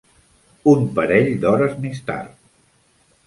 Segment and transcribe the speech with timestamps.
[0.71, 2.31] Un parell d'hores més tard.